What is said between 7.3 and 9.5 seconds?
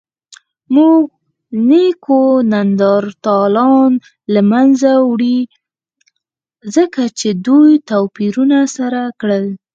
دوی توپیرونه سره لرل.